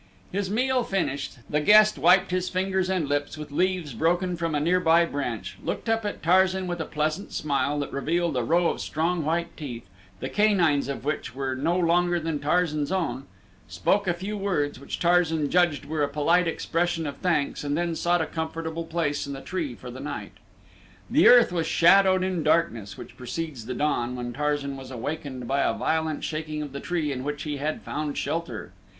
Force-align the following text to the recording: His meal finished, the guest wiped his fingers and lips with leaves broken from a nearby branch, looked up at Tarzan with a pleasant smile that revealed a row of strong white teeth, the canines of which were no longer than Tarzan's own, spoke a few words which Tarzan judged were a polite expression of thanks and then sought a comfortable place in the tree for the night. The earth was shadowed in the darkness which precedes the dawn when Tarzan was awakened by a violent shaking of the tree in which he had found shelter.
His 0.31 0.49
meal 0.49 0.83
finished, 0.83 1.37
the 1.47 1.61
guest 1.61 1.99
wiped 1.99 2.31
his 2.31 2.49
fingers 2.49 2.89
and 2.89 3.07
lips 3.07 3.37
with 3.37 3.51
leaves 3.51 3.93
broken 3.93 4.35
from 4.35 4.55
a 4.55 4.59
nearby 4.59 5.05
branch, 5.05 5.59
looked 5.63 5.87
up 5.87 6.03
at 6.07 6.23
Tarzan 6.23 6.65
with 6.65 6.79
a 6.81 6.85
pleasant 6.85 7.31
smile 7.31 7.77
that 7.77 7.91
revealed 7.93 8.35
a 8.35 8.43
row 8.43 8.69
of 8.71 8.81
strong 8.81 9.23
white 9.23 9.55
teeth, 9.55 9.87
the 10.19 10.27
canines 10.27 10.87
of 10.87 11.05
which 11.05 11.35
were 11.35 11.53
no 11.55 11.77
longer 11.77 12.19
than 12.19 12.39
Tarzan's 12.39 12.91
own, 12.91 13.25
spoke 13.67 14.07
a 14.07 14.15
few 14.15 14.35
words 14.35 14.79
which 14.79 14.97
Tarzan 14.97 15.51
judged 15.51 15.85
were 15.85 16.01
a 16.01 16.07
polite 16.07 16.47
expression 16.47 17.05
of 17.05 17.17
thanks 17.17 17.63
and 17.63 17.77
then 17.77 17.93
sought 17.95 18.23
a 18.23 18.25
comfortable 18.25 18.85
place 18.85 19.27
in 19.27 19.33
the 19.33 19.39
tree 19.41 19.75
for 19.75 19.91
the 19.91 19.99
night. 19.99 20.31
The 21.11 21.27
earth 21.27 21.51
was 21.51 21.67
shadowed 21.67 22.23
in 22.23 22.37
the 22.37 22.43
darkness 22.43 22.97
which 22.97 23.15
precedes 23.17 23.67
the 23.67 23.75
dawn 23.75 24.15
when 24.15 24.33
Tarzan 24.33 24.77
was 24.77 24.89
awakened 24.89 25.47
by 25.47 25.61
a 25.61 25.73
violent 25.77 26.23
shaking 26.23 26.63
of 26.63 26.71
the 26.73 26.79
tree 26.79 27.11
in 27.11 27.23
which 27.23 27.43
he 27.43 27.57
had 27.57 27.83
found 27.83 28.17
shelter. 28.17 28.71